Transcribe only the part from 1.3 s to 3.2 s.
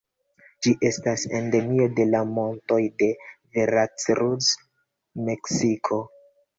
endemio de la montoj de